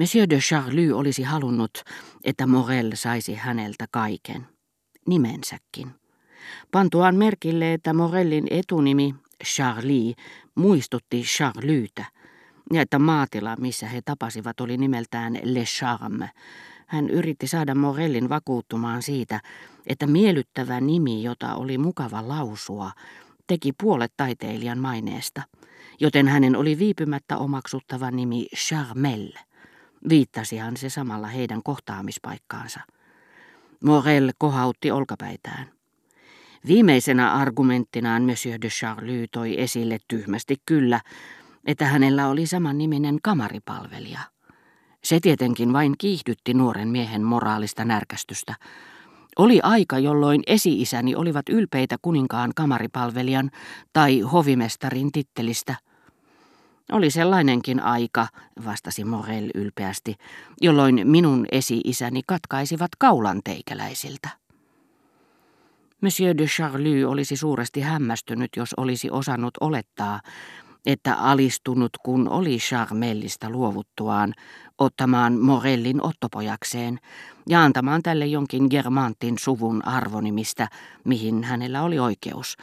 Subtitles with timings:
[0.00, 1.82] Monsieur de Charlie olisi halunnut,
[2.24, 4.46] että Morel saisi häneltä kaiken,
[5.06, 5.90] nimensäkin.
[6.70, 10.14] Pantuaan merkille, että Morellin etunimi, Charlie,
[10.54, 12.04] muistutti Charlytä,
[12.72, 16.30] ja että maatila, missä he tapasivat, oli nimeltään Le Charme.
[16.86, 19.40] Hän yritti saada Morellin vakuuttumaan siitä,
[19.86, 22.90] että miellyttävä nimi, jota oli mukava lausua,
[23.46, 25.42] teki puolet taiteilijan maineesta,
[26.00, 29.32] joten hänen oli viipymättä omaksuttava nimi Charmel.
[30.08, 32.80] Viittasihan se samalla heidän kohtaamispaikkaansa.
[33.84, 35.70] Morel kohautti olkapäitään.
[36.66, 41.00] Viimeisenä argumenttinaan Monsieur de Charlie toi esille tyhmästi kyllä,
[41.64, 44.20] että hänellä oli saman niminen kamaripalvelija.
[45.04, 48.54] Se tietenkin vain kiihdytti nuoren miehen moraalista närkästystä.
[49.38, 53.50] Oli aika, jolloin esi-isäni olivat ylpeitä kuninkaan kamaripalvelijan
[53.92, 55.74] tai hovimestarin tittelistä.
[56.92, 58.26] Oli sellainenkin aika,
[58.64, 60.14] vastasi Morel ylpeästi,
[60.60, 64.28] jolloin minun esi-isäni katkaisivat kaulan teikäläisiltä.
[66.00, 70.20] Monsieur de Charlie olisi suuresti hämmästynyt, jos olisi osannut olettaa,
[70.86, 74.34] että alistunut kun oli Charmellista luovuttuaan
[74.78, 76.98] ottamaan Morellin ottopojakseen
[77.48, 80.68] ja antamaan tälle jonkin Germantin suvun arvonimistä,
[81.04, 82.56] mihin hänellä oli oikeus.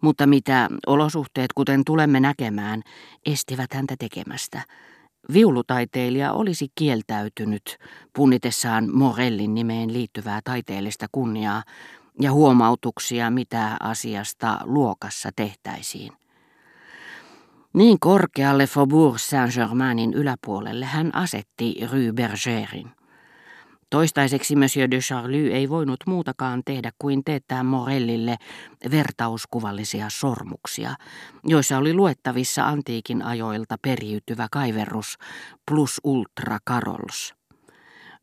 [0.00, 2.82] Mutta mitä olosuhteet, kuten tulemme näkemään,
[3.26, 4.62] estivät häntä tekemästä.
[5.32, 7.78] Viulutaiteilija olisi kieltäytynyt
[8.16, 11.62] punnitessaan Morellin nimeen liittyvää taiteellista kunniaa
[12.20, 16.12] ja huomautuksia, mitä asiasta luokassa tehtäisiin.
[17.72, 22.90] Niin korkealle Faubourg Saint-Germainin yläpuolelle hän asetti Rue Bergerin.
[23.90, 28.36] Toistaiseksi Monsieur de Charlie ei voinut muutakaan tehdä kuin teettää Morellille
[28.90, 30.94] vertauskuvallisia sormuksia,
[31.44, 35.16] joissa oli luettavissa antiikin ajoilta periytyvä kaiverrus
[35.70, 37.34] plus ultra Carols.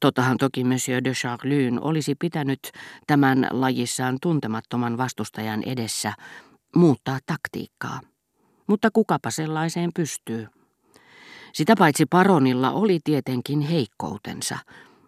[0.00, 2.72] Totahan toki Monsieur de Charlyn olisi pitänyt
[3.06, 6.12] tämän lajissaan tuntemattoman vastustajan edessä
[6.76, 8.00] muuttaa taktiikkaa.
[8.66, 10.46] Mutta kukapa sellaiseen pystyy?
[11.52, 14.58] Sitä paitsi paronilla oli tietenkin heikkoutensa,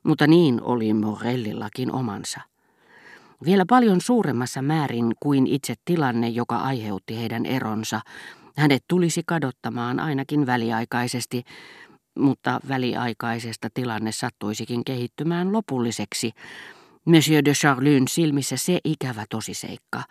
[0.03, 2.41] mutta niin oli Morellillakin omansa.
[3.45, 8.01] Vielä paljon suuremmassa määrin kuin itse tilanne, joka aiheutti heidän eronsa,
[8.57, 11.43] hänet tulisi kadottamaan ainakin väliaikaisesti,
[12.19, 16.33] mutta väliaikaisesta tilanne sattuisikin kehittymään lopulliseksi.
[17.05, 20.03] Monsieur de Charlyn silmissä se ikävä tosiseikka,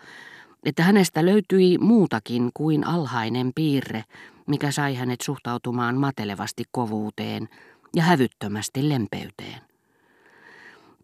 [0.65, 4.03] että hänestä löytyi muutakin kuin alhainen piirre,
[4.47, 7.49] mikä sai hänet suhtautumaan matelevasti kovuuteen
[7.95, 9.66] ja hävyttömästi lempeyteen.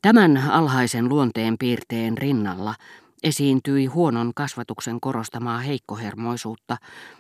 [0.04, 2.76] Tämän alhaisen luonteen piirteen rinnalla
[3.24, 6.78] esiintyi huonon kasvatuksen korostamaa heikkohermoisuutta,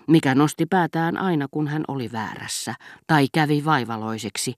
[0.07, 2.75] mikä nosti päätään aina kun hän oli väärässä
[3.07, 4.53] tai kävi vaivaloiseksi,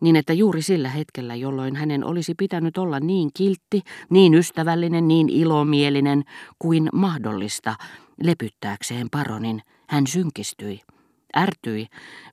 [0.00, 5.28] niin että juuri sillä hetkellä, jolloin hänen olisi pitänyt olla niin kiltti, niin ystävällinen, niin
[5.28, 6.22] ilomielinen
[6.58, 7.74] kuin mahdollista
[8.22, 10.80] lepyttääkseen paronin, hän synkistyi.
[11.36, 11.86] Ärtyi,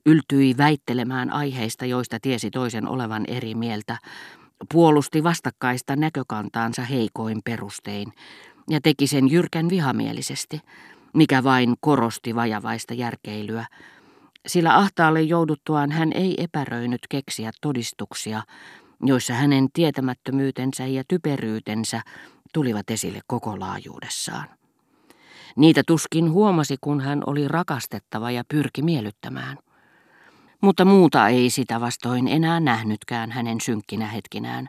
[0.06, 3.98] yltyi väittelemään aiheista, joista tiesi toisen olevan eri mieltä,
[4.72, 8.13] puolusti vastakkaista näkökantaansa heikoin perustein
[8.69, 10.62] ja teki sen jyrkän vihamielisesti,
[11.13, 13.66] mikä vain korosti vajavaista järkeilyä,
[14.47, 18.44] sillä ahtaalle jouduttuaan hän ei epäröinyt keksiä todistuksia,
[19.03, 22.01] joissa hänen tietämättömyytensä ja typeryytensä
[22.53, 24.45] tulivat esille koko laajuudessaan.
[25.56, 29.57] Niitä tuskin huomasi, kun hän oli rakastettava ja pyrki miellyttämään–
[30.63, 34.68] mutta muuta ei sitä vastoin enää nähnytkään hänen synkkinä hetkinään,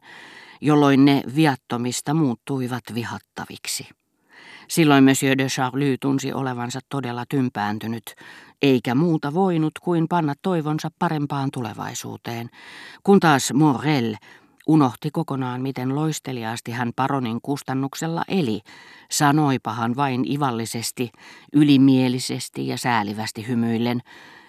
[0.61, 3.89] jolloin ne viattomista muuttuivat vihattaviksi.
[4.69, 8.15] Silloin Monsieur de Charlie tunsi olevansa todella tympääntynyt,
[8.63, 12.51] eikä muuta voinut kuin panna toivonsa parempaan tulevaisuuteen,
[13.03, 14.15] kun taas Morel
[14.67, 18.61] unohti kokonaan, miten loisteliaasti hän paronin kustannuksella eli,
[19.11, 21.11] sanoipahan vain ivallisesti,
[21.53, 24.01] ylimielisesti ja säälivästi hymyillen,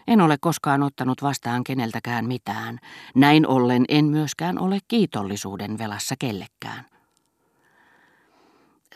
[0.08, 2.80] en ole koskaan ottanut vastaan keneltäkään mitään.
[3.16, 6.86] Näin ollen en myöskään ole kiitollisuuden velassa kellekään.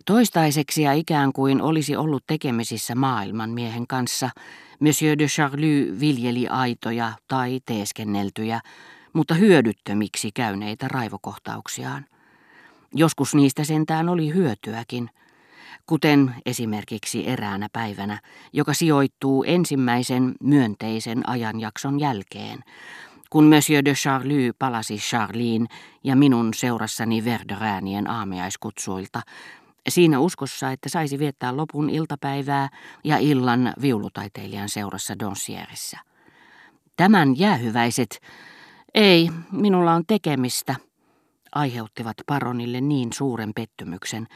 [0.06, 4.30] Toistaiseksi ja ikään kuin olisi ollut tekemisissä maailman miehen kanssa,
[4.80, 8.62] Monsieur de Charlie viljeli aitoja tai teeskenneltyjä,
[9.14, 12.06] mutta hyödyttömiksi käyneitä raivokohtauksiaan.
[12.94, 15.10] Joskus niistä sentään oli hyötyäkin–
[15.90, 18.20] kuten esimerkiksi eräänä päivänä,
[18.54, 22.60] joka sijoittuu ensimmäisen myönteisen ajanjakson jälkeen,
[23.30, 25.68] kun Monsieur de Charlie palasi Charliin
[26.04, 29.22] ja minun seurassani Verderäänien aamiaiskutsuilta,
[29.90, 32.70] siinä uskossa, että saisi viettää lopun iltapäivää
[33.04, 35.98] ja illan viulutaiteilijan seurassa Donsierissa.
[36.98, 38.20] Tämän jäähyväiset,
[38.94, 40.76] Ei, minulla on tekemistä,
[41.56, 44.28] aiheuttivat paronille niin suuren pettymyksen,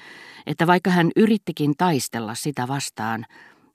[0.46, 3.26] että vaikka hän yrittikin taistella sitä vastaan,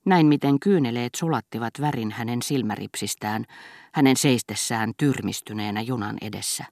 [0.04, 3.44] näin miten kyyneleet sulattivat värin hänen silmäripsistään,
[3.92, 6.64] hänen seistessään tyrmistyneenä junan edessä.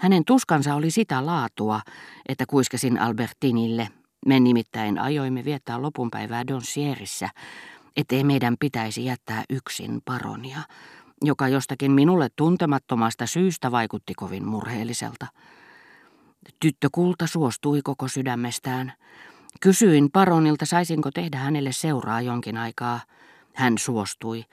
[0.00, 1.80] Hänen tuskansa oli sitä laatua,
[2.28, 3.88] että kuiskasin Albertinille,
[4.26, 7.28] me nimittäin ajoimme viettää lopunpäivää Donsierissä,
[7.96, 10.60] ettei meidän pitäisi jättää yksin paronia,
[11.22, 15.26] joka jostakin minulle tuntemattomasta syystä vaikutti kovin murheelliselta.
[16.60, 18.92] Tyttökulta suostui koko sydämestään.
[19.60, 23.00] Kysyin paronilta, saisinko tehdä hänelle seuraa jonkin aikaa.
[23.54, 24.44] Hän suostui,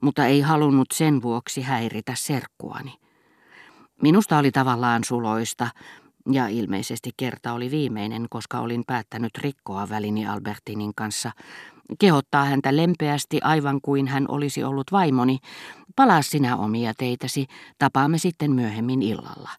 [0.00, 2.94] mutta ei halunnut sen vuoksi häiritä serkkuani.
[4.02, 5.68] Minusta oli tavallaan suloista,
[6.32, 11.32] ja ilmeisesti kerta oli viimeinen, koska olin päättänyt rikkoa välini Albertinin kanssa.
[11.98, 15.38] Kehottaa häntä lempeästi aivan kuin hän olisi ollut vaimoni.
[15.96, 17.46] Palaa sinä omia teitäsi,
[17.78, 19.50] tapaamme sitten myöhemmin illalla.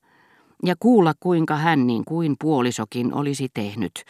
[0.65, 4.03] Ja kuulla kuinka hän niin kuin puolisokin olisi tehnyt.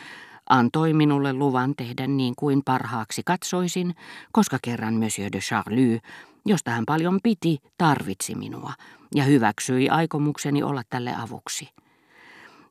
[0.50, 3.96] Antoi minulle luvan tehdä niin kuin parhaaksi katsoisin,
[4.32, 6.00] koska kerran Monsieur de Charlie,
[6.46, 8.74] josta hän paljon piti, tarvitsi minua
[9.16, 11.70] ja hyväksyi aikomukseni olla tälle avuksi.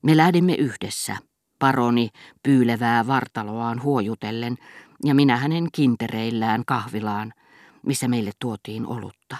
[0.02, 1.16] Me lähdimme yhdessä,
[1.58, 2.08] paroni
[2.42, 4.56] pyylevää vartaloaan huojutellen
[5.04, 7.32] ja minä hänen kintereillään kahvilaan,
[7.86, 9.36] missä meille tuotiin olutta.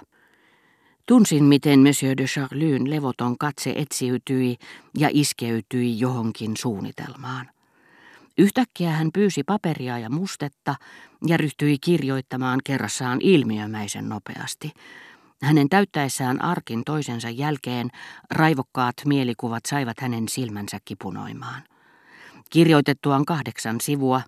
[1.07, 4.57] Tunsin, miten Monsieur de Charlyn levoton katse etsiytyi
[4.99, 7.51] ja iskeytyi johonkin suunnitelmaan.
[8.39, 10.75] Yhtäkkiä hän pyysi paperia ja mustetta
[11.27, 14.73] ja ryhtyi kirjoittamaan kerrassaan ilmiömäisen nopeasti–
[15.43, 17.91] hänen täyttäessään arkin toisensa jälkeen
[18.31, 21.63] raivokkaat mielikuvat saivat hänen silmänsä kipunoimaan.
[22.51, 24.23] Kirjoitettuaan kahdeksan sivua,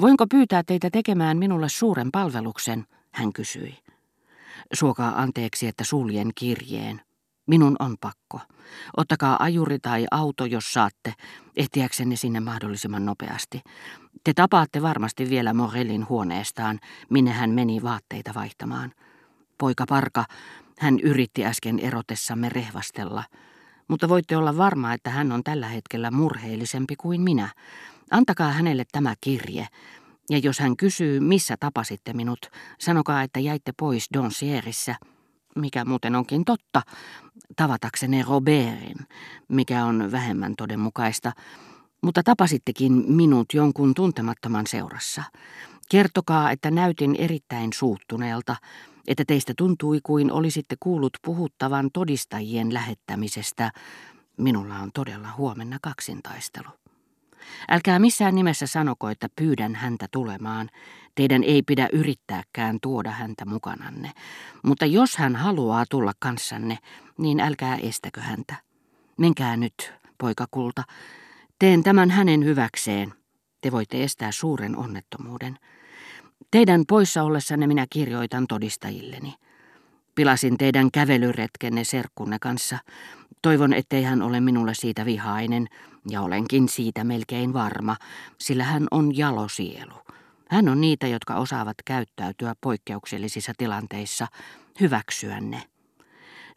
[0.00, 3.78] voinko pyytää teitä tekemään minulle suuren palveluksen, hän kysyi.
[4.72, 7.00] Suokaa anteeksi, että suljen kirjeen.
[7.46, 8.40] Minun on pakko.
[8.96, 11.14] Ottakaa ajuri tai auto, jos saatte,
[11.56, 13.60] ehtiäksenne sinne mahdollisimman nopeasti.
[14.24, 16.80] Te tapaatte varmasti vielä Morellin huoneestaan,
[17.10, 18.92] minne hän meni vaatteita vaihtamaan.
[19.58, 20.24] Poika Parka,
[20.78, 23.24] hän yritti äsken erotessamme rehvastella,
[23.88, 27.48] mutta voitte olla varma, että hän on tällä hetkellä murheellisempi kuin minä.
[28.10, 29.66] Antakaa hänelle tämä kirje,
[30.30, 34.96] ja jos hän kysyy, missä tapasitte minut, sanokaa, että jäitte pois Donsierissä,
[35.56, 36.82] mikä muuten onkin totta,
[37.56, 38.96] tavataksenne Robertin,
[39.48, 41.32] mikä on vähemmän todenmukaista,
[42.02, 45.22] mutta tapasittekin minut jonkun tuntemattoman seurassa.
[45.90, 48.56] Kertokaa, että näytin erittäin suuttuneelta,
[49.08, 53.70] että teistä tuntui kuin olisitte kuullut puhuttavan todistajien lähettämisestä.
[54.36, 56.68] Minulla on todella huomenna kaksintaistelu.
[57.68, 60.70] Älkää missään nimessä sanoko, että pyydän häntä tulemaan.
[61.14, 64.10] Teidän ei pidä yrittääkään tuoda häntä mukananne.
[64.62, 66.78] Mutta jos hän haluaa tulla kanssanne,
[67.18, 68.54] niin älkää estäkö häntä.
[69.18, 70.82] Menkää nyt, poikakulta.
[71.58, 73.14] Teen tämän hänen hyväkseen.
[73.60, 75.58] Te voitte estää suuren onnettomuuden.
[76.50, 79.34] Teidän poissa ollessanne minä kirjoitan todistajilleni.
[80.14, 82.78] Pilasin teidän kävelyretkenne serkkunne kanssa.
[83.42, 85.68] Toivon, ettei hän ole minulle siitä vihainen,
[86.10, 87.96] ja olenkin siitä melkein varma,
[88.38, 89.94] sillä hän on jalosielu.
[90.50, 94.26] Hän on niitä, jotka osaavat käyttäytyä poikkeuksellisissa tilanteissa,
[94.80, 95.62] hyväksyä ne.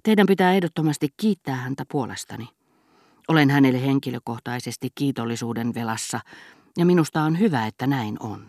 [0.04, 2.50] Teidän pitää ehdottomasti kiittää häntä puolestani.
[3.28, 6.20] Olen hänelle henkilökohtaisesti kiitollisuuden velassa,
[6.78, 8.46] ja minusta on hyvä, että näin on.